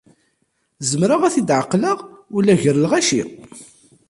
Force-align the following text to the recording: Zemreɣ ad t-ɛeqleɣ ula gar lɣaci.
Zemreɣ 0.89 1.21
ad 1.23 1.33
t-ɛeqleɣ 1.45 1.97
ula 2.37 2.53
gar 2.61 2.77
lɣaci. 2.79 3.23